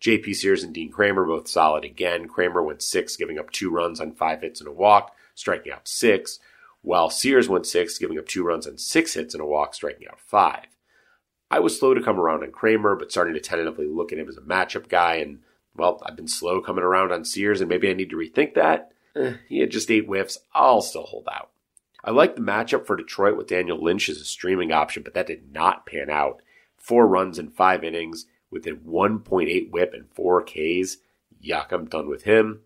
JP 0.00 0.34
Sears 0.34 0.62
and 0.62 0.74
Dean 0.74 0.90
Kremer 0.90 1.24
both 1.24 1.48
solid 1.48 1.84
again. 1.84 2.28
Kremer 2.28 2.62
went 2.62 2.82
six, 2.82 3.16
giving 3.16 3.38
up 3.38 3.50
two 3.50 3.70
runs 3.70 4.00
on 4.00 4.12
five 4.12 4.42
hits 4.42 4.60
and 4.60 4.68
a 4.68 4.72
walk, 4.72 5.14
striking 5.34 5.72
out 5.72 5.88
six, 5.88 6.38
while 6.82 7.10
Sears 7.10 7.48
went 7.48 7.66
six, 7.66 7.98
giving 7.98 8.18
up 8.18 8.26
two 8.26 8.44
runs 8.44 8.66
on 8.66 8.78
six 8.78 9.14
hits 9.14 9.34
and 9.34 9.42
a 9.42 9.46
walk, 9.46 9.74
striking 9.74 10.08
out 10.08 10.20
five. 10.20 10.66
I 11.50 11.60
was 11.60 11.78
slow 11.78 11.94
to 11.94 12.02
come 12.02 12.18
around 12.18 12.42
on 12.42 12.50
Kremer, 12.50 12.96
but 12.96 13.10
starting 13.10 13.34
to 13.34 13.40
tentatively 13.40 13.86
look 13.86 14.12
at 14.12 14.18
him 14.18 14.28
as 14.28 14.36
a 14.36 14.42
matchup 14.42 14.88
guy, 14.88 15.16
and 15.16 15.40
well, 15.76 16.02
I've 16.04 16.16
been 16.16 16.28
slow 16.28 16.60
coming 16.60 16.84
around 16.84 17.12
on 17.12 17.24
Sears, 17.24 17.60
and 17.60 17.68
maybe 17.68 17.88
I 17.88 17.92
need 17.92 18.10
to 18.10 18.16
rethink 18.16 18.54
that. 18.54 18.92
Eh, 19.14 19.34
he 19.48 19.58
had 19.58 19.70
just 19.70 19.90
eight 19.90 20.06
whiffs. 20.06 20.38
I'll 20.54 20.82
still 20.82 21.04
hold 21.04 21.28
out. 21.30 21.50
I 22.02 22.10
like 22.10 22.36
the 22.36 22.42
matchup 22.42 22.86
for 22.86 22.96
Detroit 22.96 23.36
with 23.36 23.48
Daniel 23.48 23.82
Lynch 23.82 24.08
as 24.08 24.20
a 24.20 24.24
streaming 24.24 24.72
option, 24.72 25.02
but 25.02 25.14
that 25.14 25.26
did 25.26 25.52
not 25.52 25.86
pan 25.86 26.08
out. 26.08 26.40
Four 26.76 27.06
runs 27.08 27.38
in 27.38 27.50
five 27.50 27.82
innings 27.82 28.26
with 28.56 28.66
a 28.66 28.72
1.8 28.72 29.70
WHIP 29.70 29.92
and 29.94 30.08
4 30.10 30.42
Ks. 30.42 30.96
Yuck, 31.44 31.72
I'm 31.72 31.86
done 31.86 32.08
with 32.08 32.22
him. 32.22 32.60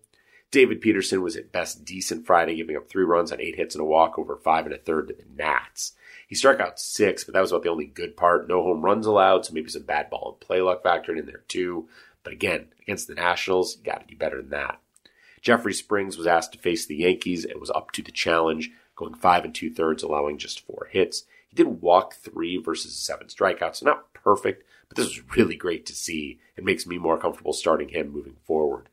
David 0.49 0.81
Peterson 0.81 1.21
was 1.21 1.37
at 1.37 1.51
best 1.51 1.85
decent 1.85 2.25
Friday, 2.25 2.55
giving 2.55 2.75
up 2.75 2.89
three 2.89 3.03
runs 3.03 3.31
on 3.31 3.39
eight 3.39 3.55
hits 3.55 3.75
and 3.75 3.81
a 3.81 3.85
walk 3.85 4.19
over 4.19 4.35
five 4.35 4.65
and 4.65 4.73
a 4.73 4.77
third 4.77 5.07
to 5.07 5.13
the 5.13 5.25
Nats. 5.35 5.93
He 6.27 6.35
struck 6.35 6.59
out 6.59 6.79
six, 6.79 7.23
but 7.23 7.33
that 7.33 7.41
was 7.41 7.51
about 7.51 7.63
the 7.63 7.69
only 7.69 7.85
good 7.85 8.17
part. 8.17 8.47
No 8.47 8.61
home 8.63 8.83
runs 8.83 9.05
allowed, 9.05 9.45
so 9.45 9.53
maybe 9.53 9.69
some 9.69 9.83
bad 9.83 10.09
ball 10.09 10.31
and 10.31 10.45
play 10.45 10.61
luck 10.61 10.83
factored 10.83 11.17
in 11.17 11.25
there 11.25 11.43
too. 11.47 11.87
But 12.23 12.33
again, 12.33 12.67
against 12.81 13.07
the 13.07 13.15
Nationals, 13.15 13.77
you 13.77 13.83
got 13.83 14.01
to 14.01 14.07
do 14.07 14.17
better 14.17 14.41
than 14.41 14.51
that. 14.51 14.79
Jeffrey 15.41 15.73
Springs 15.73 16.17
was 16.17 16.27
asked 16.27 16.51
to 16.53 16.59
face 16.59 16.85
the 16.85 16.97
Yankees 16.97 17.45
and 17.45 17.59
was 17.59 17.71
up 17.71 17.91
to 17.91 18.03
the 18.03 18.11
challenge, 18.11 18.71
going 18.95 19.13
five 19.13 19.43
and 19.43 19.55
two 19.55 19.71
thirds, 19.71 20.03
allowing 20.03 20.37
just 20.37 20.59
four 20.59 20.87
hits. 20.91 21.23
He 21.49 21.55
did 21.55 21.81
walk 21.81 22.13
three 22.13 22.57
versus 22.57 22.95
seven 22.95 23.27
strikeouts, 23.27 23.77
so 23.77 23.85
not 23.85 24.13
perfect, 24.13 24.63
but 24.91 24.97
this 24.97 25.07
was 25.07 25.37
really 25.37 25.55
great 25.55 25.85
to 25.85 25.95
see. 25.95 26.37
It 26.57 26.65
makes 26.65 26.85
me 26.85 26.97
more 26.97 27.17
comfortable 27.17 27.53
starting 27.53 27.89
him 27.89 28.11
moving 28.11 28.35
forward. 28.43 28.89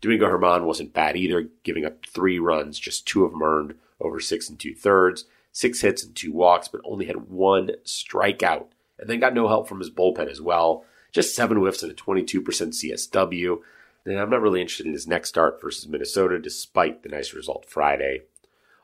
Domingo 0.00 0.28
Germán 0.28 0.64
wasn't 0.64 0.92
bad 0.92 1.16
either, 1.16 1.48
giving 1.64 1.84
up 1.84 2.06
three 2.06 2.38
runs, 2.38 2.78
just 2.78 3.08
two 3.08 3.24
of 3.24 3.32
them 3.32 3.42
earned 3.42 3.74
over 4.00 4.20
six 4.20 4.48
and 4.48 4.56
two 4.56 4.72
thirds, 4.72 5.24
six 5.50 5.80
hits 5.80 6.04
and 6.04 6.14
two 6.14 6.32
walks, 6.32 6.68
but 6.68 6.80
only 6.84 7.06
had 7.06 7.28
one 7.28 7.72
strikeout, 7.84 8.66
and 9.00 9.10
then 9.10 9.18
got 9.18 9.34
no 9.34 9.48
help 9.48 9.68
from 9.68 9.80
his 9.80 9.90
bullpen 9.90 10.30
as 10.30 10.40
well. 10.40 10.84
Just 11.10 11.34
seven 11.34 11.58
whiffs 11.58 11.82
and 11.82 11.90
a 11.90 11.94
22% 11.94 12.42
CSW. 12.42 13.58
And 14.04 14.18
I'm 14.18 14.30
not 14.30 14.40
really 14.40 14.60
interested 14.60 14.86
in 14.86 14.92
his 14.92 15.08
next 15.08 15.28
start 15.28 15.60
versus 15.60 15.88
Minnesota, 15.88 16.38
despite 16.38 17.02
the 17.02 17.08
nice 17.08 17.34
result 17.34 17.66
Friday. 17.68 18.22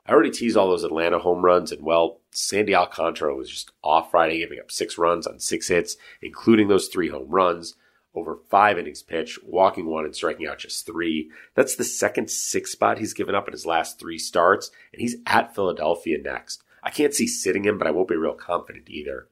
I 0.08 0.12
already 0.12 0.30
teased 0.30 0.56
all 0.56 0.70
those 0.70 0.84
Atlanta 0.84 1.18
home 1.18 1.44
runs, 1.44 1.70
and 1.70 1.82
well, 1.82 2.20
Sandy 2.30 2.74
Alcantara 2.74 3.36
was 3.36 3.50
just 3.50 3.72
off 3.84 4.10
Friday, 4.10 4.38
giving 4.38 4.58
up 4.58 4.70
six 4.70 4.96
runs 4.96 5.26
on 5.26 5.38
six 5.38 5.68
hits, 5.68 5.98
including 6.22 6.68
those 6.68 6.88
three 6.88 7.10
home 7.10 7.28
runs 7.28 7.74
over 8.14 8.38
five 8.48 8.78
innings 8.78 9.02
pitched, 9.02 9.38
walking 9.44 9.86
one 9.86 10.06
and 10.06 10.16
striking 10.16 10.46
out 10.46 10.58
just 10.58 10.86
three. 10.86 11.30
That's 11.54 11.76
the 11.76 11.84
second 11.84 12.30
six 12.30 12.72
spot 12.72 12.98
he's 12.98 13.12
given 13.12 13.34
up 13.34 13.46
in 13.48 13.52
his 13.52 13.66
last 13.66 14.00
three 14.00 14.18
starts, 14.18 14.70
and 14.94 15.02
he's 15.02 15.16
at 15.26 15.54
Philadelphia 15.54 16.16
next. 16.18 16.64
I 16.82 16.90
can't 16.90 17.12
see 17.12 17.26
sitting 17.26 17.64
him, 17.64 17.76
but 17.76 17.86
I 17.86 17.90
won't 17.90 18.08
be 18.08 18.16
real 18.16 18.32
confident 18.32 18.88
either. 18.88 19.28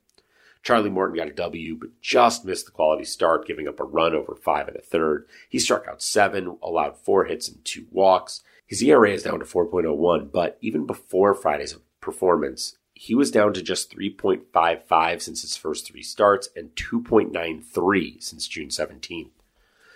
Charlie 0.66 0.90
Morton 0.90 1.16
got 1.16 1.28
a 1.28 1.32
W, 1.32 1.76
but 1.76 2.00
just 2.00 2.44
missed 2.44 2.66
the 2.66 2.72
quality 2.72 3.04
start, 3.04 3.46
giving 3.46 3.68
up 3.68 3.78
a 3.78 3.84
run 3.84 4.16
over 4.16 4.34
five 4.34 4.66
and 4.66 4.76
a 4.76 4.80
third. 4.80 5.28
He 5.48 5.60
struck 5.60 5.86
out 5.86 6.02
seven, 6.02 6.58
allowed 6.60 6.98
four 6.98 7.26
hits 7.26 7.48
and 7.48 7.64
two 7.64 7.86
walks. 7.92 8.42
His 8.66 8.82
ERA 8.82 9.12
is 9.12 9.22
down 9.22 9.38
to 9.38 9.44
4.01, 9.44 10.32
but 10.32 10.58
even 10.60 10.84
before 10.84 11.34
Friday's 11.34 11.76
performance, 12.00 12.76
he 12.94 13.14
was 13.14 13.30
down 13.30 13.52
to 13.52 13.62
just 13.62 13.96
3.55 13.96 15.22
since 15.22 15.42
his 15.42 15.56
first 15.56 15.86
three 15.86 16.02
starts 16.02 16.48
and 16.56 16.74
2.93 16.74 18.20
since 18.20 18.48
June 18.48 18.70
17th. 18.70 19.30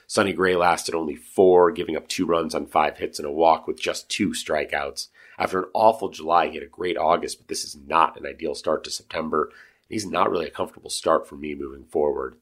Sonny 0.07 0.33
Gray 0.33 0.55
lasted 0.55 0.95
only 0.95 1.17
four, 1.17 1.73
giving 1.73 1.97
up 1.97 2.07
two 2.07 2.27
runs 2.27 2.55
on 2.55 2.67
five 2.67 2.99
hits 2.99 3.19
and 3.19 3.27
a 3.27 3.33
walk 3.33 3.67
with 3.67 3.81
just 3.81 4.09
two 4.09 4.31
strikeouts. 4.31 5.09
After 5.37 5.63
an 5.63 5.71
awful 5.73 6.11
July, 6.11 6.49
he 6.49 6.55
had 6.55 6.63
a 6.63 6.69
great 6.69 6.97
August, 6.97 7.39
but 7.39 7.49
this 7.49 7.65
is 7.65 7.77
not 7.87 8.17
an 8.21 8.27
ideal 8.27 8.55
start 8.55 8.85
to 8.85 8.91
September. 8.91 9.51
He's 9.91 10.07
not 10.07 10.31
really 10.31 10.47
a 10.47 10.51
comfortable 10.51 10.89
start 10.89 11.29
for 11.29 11.35
me 11.35 11.55
moving 11.55 11.85
forward. 11.85 12.37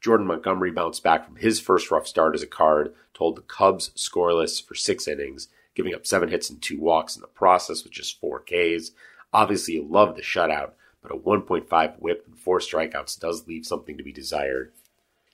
Jordan 0.00 0.26
Montgomery 0.26 0.70
bounced 0.70 1.02
back 1.02 1.26
from 1.26 1.36
his 1.36 1.60
first 1.60 1.90
rough 1.90 2.06
start 2.06 2.34
as 2.34 2.42
a 2.42 2.46
card, 2.46 2.94
told 3.12 3.36
the 3.36 3.42
Cubs 3.42 3.90
scoreless 3.96 4.64
for 4.64 4.74
six 4.74 5.08
innings, 5.08 5.48
giving 5.74 5.94
up 5.94 6.06
seven 6.06 6.28
hits 6.28 6.48
and 6.48 6.62
two 6.62 6.78
walks 6.78 7.16
in 7.16 7.22
the 7.22 7.26
process 7.26 7.82
with 7.82 7.92
just 7.92 8.20
four 8.20 8.40
Ks. 8.40 8.92
Obviously, 9.32 9.74
you 9.74 9.82
love 9.82 10.14
the 10.14 10.22
shutout, 10.22 10.72
but 11.02 11.10
a 11.10 11.18
1.5 11.18 11.98
WHIP 11.98 12.26
and 12.26 12.38
four 12.38 12.60
strikeouts 12.60 13.18
does 13.18 13.48
leave 13.48 13.66
something 13.66 13.98
to 13.98 14.04
be 14.04 14.12
desired. 14.12 14.72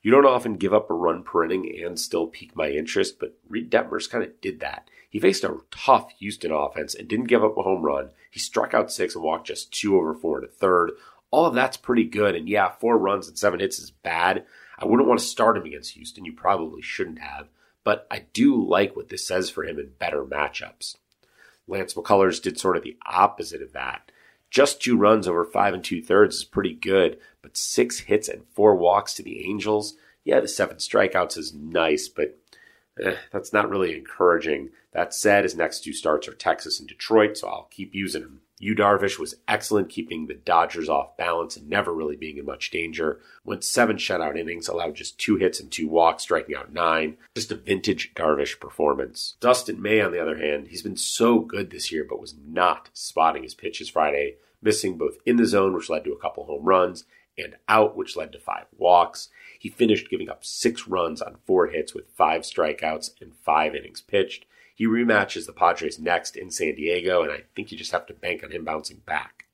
You 0.02 0.11
don't 0.11 0.25
often 0.25 0.55
give 0.55 0.73
up 0.73 0.90
a 0.90 0.95
run 0.95 1.23
per 1.23 1.45
inning 1.45 1.79
and 1.85 2.00
still 2.00 2.26
pique 2.26 2.57
my 2.57 2.71
interest, 2.71 3.19
but 3.21 3.37
Reid 3.49 3.71
Detmers 3.71 4.09
kind 4.09 4.25
of 4.25 4.40
did 4.40 4.61
that. 4.61 4.88
He 5.11 5.19
faced 5.19 5.45
a 5.45 5.59
tough 5.71 6.11
Houston 6.21 6.52
offense 6.52 6.95
and 6.95 7.07
didn't 7.07 7.26
give 7.26 7.45
up 7.45 7.59
a 7.59 7.62
home 7.62 7.83
run. 7.83 8.11
He 8.31 8.38
struck 8.38 8.73
out 8.73 8.90
six 8.90 9.14
and 9.14 9.25
walked 9.25 9.49
just 9.49 9.73
two 9.73 9.97
over 9.97 10.14
four 10.14 10.38
and 10.38 10.47
a 10.47 10.50
third. 10.50 10.93
All 11.31 11.47
of 11.47 11.55
that's 11.55 11.77
pretty 11.77 12.05
good. 12.05 12.35
And 12.35 12.49
yeah, 12.49 12.71
four 12.71 12.99
runs 12.99 13.29
and 13.29 13.39
seven 13.39 13.61
hits 13.61 13.79
is 13.79 13.91
bad. 13.91 14.45
I 14.79 14.87
wouldn't 14.87 15.09
want 15.09 15.21
to 15.21 15.27
start 15.27 15.57
him 15.57 15.65
against 15.65 15.93
Houston. 15.93 16.25
You 16.25 16.33
probably 16.33 16.83
shouldn't 16.83 17.21
have. 17.21 17.49
But 17.85 18.07
I 18.11 18.27
do 18.33 18.63
like 18.63 18.97
what 18.97 19.09
this 19.09 19.27
says 19.27 19.51
for 19.51 19.65
him 19.65 19.79
in 19.79 19.93
better 19.99 20.25
matchups. 20.25 20.97
Lance 21.67 21.95
McCullers 21.95 22.43
did 22.43 22.59
sort 22.59 22.77
of 22.77 22.83
the 22.83 22.97
opposite 23.07 23.63
of 23.63 23.73
that. 23.73 24.11
Just 24.51 24.83
two 24.83 24.97
runs 24.97 25.29
over 25.29 25.45
five 25.45 25.75
and 25.75 25.85
two 25.85 26.03
thirds 26.03 26.37
is 26.37 26.45
pretty 26.45 26.75
good, 26.75 27.19
but 27.41 27.57
six 27.57 28.01
hits 28.01 28.29
and 28.29 28.43
four 28.53 28.75
walks 28.75 29.15
to 29.15 29.23
the 29.23 29.47
Angels. 29.47 29.95
Yeah, 30.25 30.41
the 30.41 30.49
seven 30.49 30.79
strikeouts 30.79 31.39
is 31.39 31.55
nice, 31.55 32.09
but 32.09 32.39
eh, 33.03 33.15
that's 33.33 33.53
not 33.53 33.71
really 33.71 33.97
encouraging. 33.97 34.71
That 34.93 35.15
said, 35.15 35.45
his 35.45 35.55
next 35.55 35.85
two 35.85 35.93
starts 35.93 36.27
are 36.27 36.35
Texas 36.35 36.81
and 36.81 36.89
Detroit, 36.89 37.37
so 37.37 37.49
I'll 37.49 37.69
keep 37.71 37.95
using 37.95 38.23
him. 38.23 38.41
Yu 38.62 38.75
Darvish 38.75 39.19
was 39.19 39.37
excellent 39.49 39.88
keeping 39.88 40.26
the 40.26 40.35
Dodgers 40.35 40.88
off 40.88 41.17
balance 41.17 41.57
and 41.57 41.69
never 41.69 41.95
really 41.95 42.14
being 42.14 42.37
in 42.37 42.45
much 42.45 42.71
danger. 42.71 43.19
Went 43.43 43.64
seven 43.64 43.97
shutout 43.97 44.38
innings, 44.38 44.69
allowed 44.69 44.95
just 44.95 45.19
two 45.19 45.37
hits 45.37 45.61
and 45.61 45.73
two 45.73 45.88
walks, 45.88 46.25
striking 46.25 46.55
out 46.55 46.71
nine. 46.71 47.17
Just 47.35 47.50
a 47.50 47.55
vintage 47.57 48.12
Darvish 48.14 48.61
performance. 48.61 49.37
Dustin 49.40 49.81
May, 49.81 50.02
on 50.02 50.12
the 50.12 50.21
other 50.21 50.37
hand, 50.37 50.69
he's 50.69 50.83
been 50.83 50.99
so 50.99 51.38
good 51.38 51.71
this 51.71 51.90
year, 51.90 52.05
but 52.07 52.21
was 52.21 52.35
not 52.47 52.90
spotting 52.93 53.45
his 53.45 53.55
pitches 53.55 53.88
Friday, 53.88 54.37
missing 54.61 54.99
both 54.99 55.17
in 55.25 55.37
the 55.37 55.47
zone, 55.47 55.73
which 55.73 55.88
led 55.88 56.05
to 56.05 56.12
a 56.12 56.21
couple 56.21 56.45
home 56.45 56.64
runs, 56.64 57.05
and 57.38 57.57
out, 57.67 57.97
which 57.97 58.14
led 58.14 58.31
to 58.33 58.38
five 58.38 58.67
walks. 58.76 59.31
He 59.59 59.71
finished 59.71 60.11
giving 60.11 60.29
up 60.29 60.45
six 60.45 60.87
runs 60.87 61.23
on 61.23 61.38
four 61.47 61.69
hits 61.69 61.95
with 61.95 62.11
five 62.14 62.43
strikeouts 62.43 63.23
and 63.23 63.35
five 63.35 63.75
innings 63.75 64.02
pitched. 64.02 64.45
He 64.81 64.87
rematches 64.87 65.45
the 65.45 65.53
Padres 65.53 65.99
next 65.99 66.37
in 66.37 66.51
San 66.51 66.75
Diego, 66.75 67.23
and 67.23 67.31
I 67.31 67.43
think 67.55 67.71
you 67.71 67.77
just 67.77 67.93
have 67.93 68.07
to 68.07 68.15
bank 68.15 68.43
on 68.43 68.51
him 68.51 68.65
bouncing 68.65 69.03
back. 69.05 69.45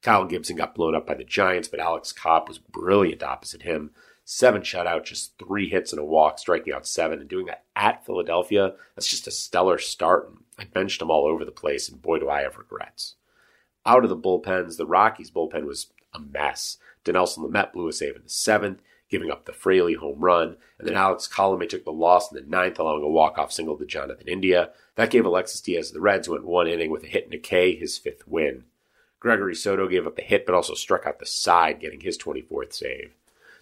Kyle 0.00 0.24
Gibson 0.24 0.56
got 0.56 0.74
blown 0.74 0.94
up 0.94 1.06
by 1.06 1.12
the 1.12 1.22
Giants, 1.22 1.68
but 1.68 1.80
Alex 1.80 2.12
Cobb 2.12 2.48
was 2.48 2.56
brilliant 2.56 3.22
opposite 3.22 3.60
him. 3.60 3.90
Seven 4.24 4.62
shutout, 4.62 5.04
just 5.04 5.38
three 5.38 5.68
hits 5.68 5.92
and 5.92 6.00
a 6.00 6.04
walk, 6.04 6.38
striking 6.38 6.72
out 6.72 6.86
seven, 6.86 7.20
and 7.20 7.28
doing 7.28 7.44
that 7.44 7.64
at 7.76 8.06
Philadelphia, 8.06 8.72
that's 8.96 9.06
just 9.06 9.26
a 9.26 9.30
stellar 9.30 9.76
start. 9.76 10.32
I 10.58 10.64
benched 10.64 11.02
him 11.02 11.10
all 11.10 11.26
over 11.26 11.44
the 11.44 11.50
place, 11.50 11.90
and 11.90 12.00
boy, 12.00 12.20
do 12.20 12.30
I 12.30 12.40
have 12.40 12.56
regrets. 12.56 13.16
Out 13.84 14.02
of 14.02 14.08
the 14.08 14.16
bullpens, 14.16 14.78
the 14.78 14.86
Rockies 14.86 15.30
bullpen 15.30 15.66
was 15.66 15.88
a 16.14 16.20
mess. 16.20 16.78
Dinelson 17.04 17.46
Lamet 17.46 17.74
blew 17.74 17.88
a 17.88 17.92
save 17.92 18.16
in 18.16 18.22
the 18.22 18.30
seventh 18.30 18.80
giving 19.14 19.30
up 19.30 19.44
the 19.44 19.52
Fraley 19.52 19.94
home 19.94 20.18
run. 20.18 20.56
And 20.76 20.88
then 20.88 20.96
Alex 20.96 21.28
Colomé 21.32 21.68
took 21.68 21.84
the 21.84 21.92
loss 21.92 22.32
in 22.32 22.36
the 22.36 22.50
ninth, 22.50 22.80
allowing 22.80 23.04
a 23.04 23.08
walk-off 23.08 23.52
single 23.52 23.78
to 23.78 23.86
Jonathan 23.86 24.26
India. 24.26 24.70
That 24.96 25.10
gave 25.10 25.24
Alexis 25.24 25.60
Diaz 25.60 25.92
the 25.92 26.00
Reds, 26.00 26.26
who 26.26 26.32
went 26.32 26.44
one 26.44 26.66
inning 26.66 26.90
with 26.90 27.04
a 27.04 27.06
hit 27.06 27.26
and 27.26 27.32
a 27.32 27.38
K, 27.38 27.76
his 27.76 27.96
fifth 27.96 28.26
win. 28.26 28.64
Gregory 29.20 29.54
Soto 29.54 29.86
gave 29.86 30.04
up 30.04 30.18
a 30.18 30.22
hit, 30.22 30.44
but 30.44 30.56
also 30.56 30.74
struck 30.74 31.06
out 31.06 31.20
the 31.20 31.26
side, 31.26 31.78
getting 31.78 32.00
his 32.00 32.18
24th 32.18 32.72
save. 32.72 33.14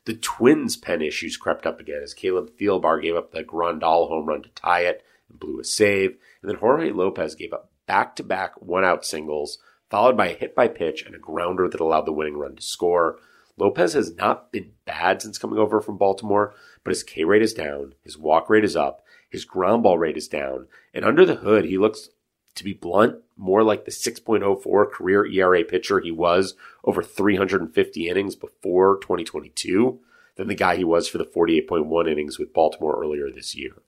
The 0.06 0.14
Twins' 0.14 0.78
pen 0.78 1.02
issues 1.02 1.36
crept 1.36 1.66
up 1.66 1.78
again 1.78 2.00
as 2.02 2.14
Caleb 2.14 2.52
Thielbar 2.58 3.02
gave 3.02 3.14
up 3.14 3.32
the 3.32 3.44
Grandal 3.44 4.08
home 4.08 4.24
run 4.24 4.42
to 4.42 4.48
tie 4.50 4.86
it 4.86 5.04
and 5.28 5.38
blew 5.38 5.60
a 5.60 5.64
save. 5.64 6.16
And 6.40 6.50
then 6.50 6.60
Jorge 6.60 6.92
Lopez 6.92 7.34
gave 7.34 7.52
up 7.52 7.70
back-to-back 7.86 8.62
one-out 8.62 9.04
singles, 9.04 9.58
followed 9.90 10.16
by 10.16 10.28
a 10.28 10.34
hit 10.34 10.54
by 10.54 10.66
pitch 10.66 11.02
and 11.04 11.14
a 11.14 11.18
grounder 11.18 11.68
that 11.68 11.80
allowed 11.80 12.06
the 12.06 12.12
winning 12.12 12.38
run 12.38 12.56
to 12.56 12.62
score. 12.62 13.18
Lopez 13.58 13.92
has 13.92 14.14
not 14.14 14.50
been 14.50 14.72
bad 14.84 15.20
since 15.20 15.38
coming 15.38 15.58
over 15.58 15.80
from 15.80 15.98
Baltimore, 15.98 16.54
but 16.84 16.90
his 16.90 17.02
K 17.02 17.24
rate 17.24 17.42
is 17.42 17.54
down, 17.54 17.94
his 18.02 18.16
walk 18.16 18.48
rate 18.48 18.64
is 18.64 18.76
up, 18.76 19.04
his 19.28 19.44
ground 19.44 19.82
ball 19.82 19.98
rate 19.98 20.16
is 20.16 20.28
down, 20.28 20.68
and 20.94 21.04
under 21.04 21.24
the 21.24 21.36
hood, 21.36 21.64
he 21.64 21.78
looks, 21.78 22.08
to 22.54 22.64
be 22.64 22.72
blunt, 22.72 23.16
more 23.36 23.62
like 23.62 23.84
the 23.84 23.90
6.04 23.90 24.90
career 24.90 25.24
ERA 25.26 25.64
pitcher 25.64 26.00
he 26.00 26.10
was 26.10 26.54
over 26.84 27.02
350 27.02 28.08
innings 28.08 28.36
before 28.36 28.98
2022 28.98 30.00
than 30.36 30.48
the 30.48 30.54
guy 30.54 30.76
he 30.76 30.84
was 30.84 31.08
for 31.08 31.18
the 31.18 31.24
48.1 31.24 32.10
innings 32.10 32.38
with 32.38 32.52
Baltimore 32.52 32.98
earlier 33.00 33.30
this 33.30 33.54
year. 33.54 33.82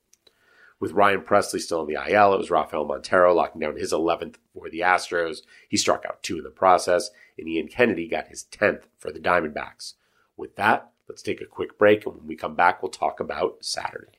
With 0.84 0.92
Ryan 0.92 1.22
Pressly 1.22 1.60
still 1.60 1.80
in 1.80 1.86
the 1.86 1.94
IL, 1.94 2.34
it 2.34 2.36
was 2.36 2.50
Rafael 2.50 2.84
Montero 2.84 3.32
locking 3.32 3.62
down 3.62 3.76
his 3.76 3.90
11th 3.90 4.34
for 4.52 4.68
the 4.68 4.80
Astros. 4.80 5.38
He 5.66 5.78
struck 5.78 6.04
out 6.04 6.22
two 6.22 6.36
in 6.36 6.44
the 6.44 6.50
process, 6.50 7.08
and 7.38 7.48
Ian 7.48 7.68
Kennedy 7.68 8.06
got 8.06 8.28
his 8.28 8.44
10th 8.52 8.82
for 8.98 9.10
the 9.10 9.18
Diamondbacks. 9.18 9.94
With 10.36 10.56
that, 10.56 10.90
let's 11.08 11.22
take 11.22 11.40
a 11.40 11.46
quick 11.46 11.78
break, 11.78 12.04
and 12.04 12.16
when 12.16 12.26
we 12.26 12.36
come 12.36 12.54
back, 12.54 12.82
we'll 12.82 12.90
talk 12.90 13.18
about 13.18 13.64
Saturday. 13.64 14.18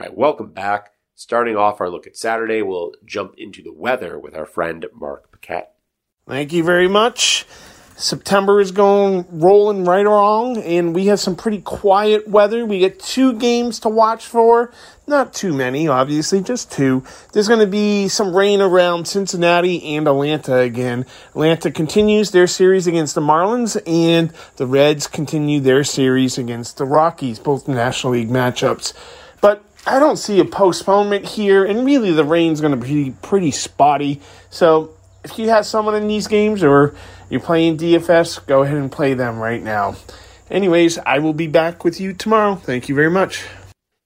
All 0.00 0.06
right. 0.06 0.16
Welcome 0.16 0.52
back. 0.52 0.92
Starting 1.14 1.56
off 1.56 1.78
our 1.78 1.90
look 1.90 2.06
at 2.06 2.16
Saturday, 2.16 2.62
we'll 2.62 2.94
jump 3.04 3.34
into 3.36 3.62
the 3.62 3.72
weather 3.72 4.18
with 4.18 4.34
our 4.34 4.46
friend 4.46 4.86
Mark 4.94 5.30
Paquette. 5.30 5.74
Thank 6.26 6.54
you 6.54 6.64
very 6.64 6.88
much. 6.88 7.44
September 7.96 8.62
is 8.62 8.72
going 8.72 9.26
rolling 9.30 9.84
right 9.84 10.06
along, 10.06 10.56
and 10.62 10.94
we 10.94 11.08
have 11.08 11.20
some 11.20 11.36
pretty 11.36 11.60
quiet 11.60 12.26
weather. 12.26 12.64
We 12.64 12.78
get 12.78 12.98
two 12.98 13.34
games 13.34 13.78
to 13.80 13.90
watch 13.90 14.24
for. 14.24 14.72
Not 15.06 15.34
too 15.34 15.52
many, 15.52 15.86
obviously, 15.86 16.40
just 16.40 16.72
two. 16.72 17.04
There's 17.34 17.48
going 17.48 17.60
to 17.60 17.66
be 17.66 18.08
some 18.08 18.34
rain 18.34 18.62
around 18.62 19.06
Cincinnati 19.06 19.96
and 19.96 20.08
Atlanta 20.08 20.56
again. 20.60 21.04
Atlanta 21.32 21.70
continues 21.70 22.30
their 22.30 22.46
series 22.46 22.86
against 22.86 23.14
the 23.14 23.20
Marlins, 23.20 23.78
and 23.86 24.32
the 24.56 24.66
Reds 24.66 25.06
continue 25.06 25.60
their 25.60 25.84
series 25.84 26.38
against 26.38 26.78
the 26.78 26.86
Rockies, 26.86 27.38
both 27.38 27.68
National 27.68 28.14
League 28.14 28.30
matchups. 28.30 28.94
But 29.42 29.62
I 29.86 29.98
don't 29.98 30.18
see 30.18 30.40
a 30.40 30.44
postponement 30.44 31.24
here, 31.24 31.64
and 31.64 31.86
really 31.86 32.12
the 32.12 32.24
rain's 32.24 32.60
going 32.60 32.78
to 32.78 32.86
be 32.86 33.14
pretty 33.22 33.50
spotty. 33.50 34.20
So 34.50 34.94
if 35.24 35.38
you 35.38 35.48
have 35.48 35.66
someone 35.66 35.94
in 35.94 36.06
these 36.06 36.26
games 36.26 36.62
or 36.62 36.94
you're 37.28 37.40
playing 37.40 37.78
DFS, 37.78 38.46
go 38.46 38.62
ahead 38.62 38.76
and 38.76 38.92
play 38.92 39.14
them 39.14 39.38
right 39.38 39.62
now. 39.62 39.96
Anyways, 40.50 40.98
I 40.98 41.18
will 41.20 41.32
be 41.32 41.46
back 41.46 41.84
with 41.84 42.00
you 42.00 42.12
tomorrow. 42.12 42.56
Thank 42.56 42.88
you 42.88 42.94
very 42.94 43.10
much. 43.10 43.46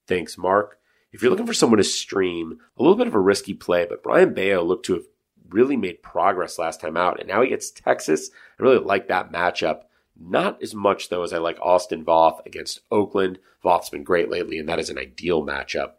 Thanks, 0.07 0.37
Mark. 0.37 0.79
If 1.11 1.21
you're 1.21 1.31
looking 1.31 1.47
for 1.47 1.53
someone 1.53 1.77
to 1.77 1.83
stream, 1.83 2.59
a 2.77 2.81
little 2.81 2.97
bit 2.97 3.07
of 3.07 3.15
a 3.15 3.19
risky 3.19 3.53
play, 3.53 3.85
but 3.89 4.03
Brayan 4.03 4.33
Bello 4.33 4.63
looked 4.63 4.85
to 4.87 4.93
have 4.93 5.05
really 5.49 5.77
made 5.77 6.03
progress 6.03 6.59
last 6.59 6.81
time 6.81 6.97
out, 6.97 7.19
and 7.19 7.27
now 7.27 7.41
he 7.41 7.49
gets 7.49 7.71
Texas. 7.71 8.29
I 8.59 8.63
really 8.63 8.79
like 8.79 9.07
that 9.07 9.31
matchup. 9.31 9.83
Not 10.19 10.61
as 10.61 10.73
much, 10.73 11.09
though, 11.09 11.23
as 11.23 11.33
I 11.33 11.37
like 11.39 11.59
Austin 11.61 12.05
Voth 12.05 12.45
against 12.45 12.79
Oakland. 12.89 13.39
Voth's 13.63 13.89
been 13.89 14.03
great 14.03 14.29
lately, 14.29 14.57
and 14.57 14.67
that 14.69 14.79
is 14.79 14.89
an 14.89 14.97
ideal 14.97 15.45
matchup. 15.45 15.93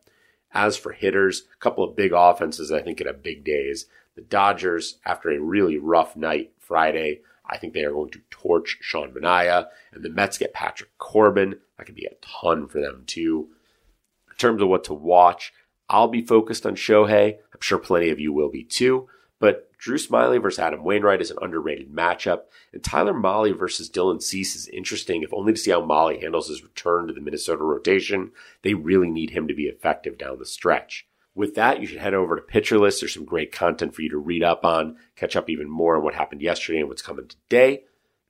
As 0.52 0.76
for 0.76 0.92
hitters, 0.92 1.42
a 1.54 1.58
couple 1.58 1.84
of 1.84 1.96
big 1.96 2.12
offenses 2.14 2.72
I 2.72 2.80
think 2.80 2.98
could 2.98 3.06
have 3.06 3.22
big 3.22 3.44
days. 3.44 3.86
The 4.14 4.22
Dodgers, 4.22 4.98
after 5.04 5.30
a 5.30 5.38
really 5.38 5.76
rough 5.76 6.16
night 6.16 6.52
Friday, 6.58 7.20
I 7.44 7.58
think 7.58 7.74
they 7.74 7.84
are 7.84 7.92
going 7.92 8.10
to 8.10 8.22
torch 8.30 8.78
Sean 8.80 9.12
Manaea. 9.12 9.66
And 9.92 10.02
the 10.02 10.08
Mets 10.08 10.38
get 10.38 10.54
Patrick 10.54 10.96
Corbin. 10.98 11.56
That 11.76 11.84
could 11.84 11.94
be 11.94 12.06
a 12.06 12.16
ton 12.22 12.68
for 12.68 12.80
them, 12.80 13.04
too. 13.06 13.48
In 14.30 14.36
terms 14.36 14.62
of 14.62 14.68
what 14.68 14.84
to 14.84 14.94
watch, 14.94 15.52
I'll 15.88 16.08
be 16.08 16.22
focused 16.22 16.64
on 16.64 16.74
Shohei. 16.74 17.34
I'm 17.34 17.60
sure 17.60 17.78
plenty 17.78 18.08
of 18.08 18.18
you 18.18 18.32
will 18.32 18.50
be 18.50 18.64
too. 18.64 19.08
But 19.38 19.70
Drew 19.78 19.98
Smyly 19.98 20.40
versus 20.40 20.58
Adam 20.58 20.82
Wainwright 20.82 21.20
is 21.20 21.30
an 21.30 21.38
underrated 21.42 21.92
matchup, 21.92 22.42
and 22.72 22.82
Tyler 22.82 23.12
Mahle 23.12 23.56
versus 23.56 23.90
Dylan 23.90 24.22
Cease 24.22 24.56
is 24.56 24.68
interesting, 24.68 25.22
if 25.22 25.34
only 25.34 25.52
to 25.52 25.58
see 25.58 25.70
how 25.70 25.82
Mahle 25.82 26.20
handles 26.20 26.48
his 26.48 26.62
return 26.62 27.06
to 27.06 27.12
the 27.12 27.20
Minnesota 27.20 27.62
rotation. 27.62 28.32
They 28.62 28.74
really 28.74 29.10
need 29.10 29.30
him 29.30 29.46
to 29.48 29.54
be 29.54 29.64
effective 29.64 30.16
down 30.16 30.38
the 30.38 30.46
stretch. 30.46 31.06
With 31.34 31.54
that, 31.56 31.80
you 31.80 31.86
should 31.86 31.98
head 31.98 32.14
over 32.14 32.36
to 32.36 32.42
Pitcher 32.42 32.78
List. 32.78 33.02
There's 33.02 33.12
some 33.12 33.26
great 33.26 33.52
content 33.52 33.94
for 33.94 34.00
you 34.00 34.08
to 34.08 34.16
read 34.16 34.42
up 34.42 34.64
on, 34.64 34.96
catch 35.16 35.36
up 35.36 35.50
even 35.50 35.68
more 35.68 35.96
on 35.96 36.02
what 36.02 36.14
happened 36.14 36.40
yesterday 36.40 36.78
and 36.78 36.88
what's 36.88 37.02
coming 37.02 37.28
today. 37.28 37.84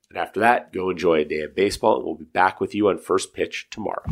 And 0.09 0.17
after 0.17 0.41
that, 0.41 0.73
go 0.73 0.89
enjoy 0.89 1.21
a 1.21 1.25
day 1.25 1.39
of 1.41 1.55
baseball, 1.55 1.95
and 1.95 2.05
we'll 2.05 2.15
be 2.15 2.25
back 2.25 2.59
with 2.59 2.75
you 2.75 2.89
on 2.89 2.97
First 2.97 3.33
Pitch 3.33 3.67
tomorrow. 3.69 4.03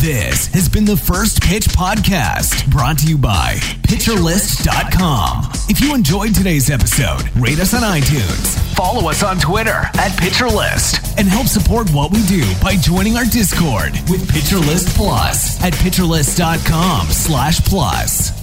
This 0.00 0.46
has 0.54 0.68
been 0.70 0.86
the 0.86 0.96
First 0.96 1.42
Pitch 1.42 1.64
Podcast, 1.64 2.70
brought 2.70 2.98
to 3.00 3.06
you 3.06 3.18
by 3.18 3.60
PitcherList.com. 3.88 5.48
If 5.70 5.80
you 5.80 5.94
enjoyed 5.94 6.34
today's 6.34 6.68
episode, 6.68 7.22
rate 7.36 7.58
us 7.58 7.72
on 7.72 7.80
iTunes, 7.80 8.58
follow 8.76 9.08
us 9.08 9.22
on 9.22 9.38
Twitter 9.38 9.70
at 9.94 10.12
PitcherList, 10.12 11.16
and 11.16 11.26
help 11.26 11.46
support 11.46 11.90
what 11.90 12.12
we 12.12 12.22
do 12.26 12.44
by 12.62 12.76
joining 12.76 13.16
our 13.16 13.24
Discord 13.24 13.92
with 14.10 14.28
PitcherList 14.30 14.94
Plus 14.94 15.58
at 15.64 15.72
PitcherList.com 15.72 17.08
slash 17.08 17.60
plus. 17.64 18.37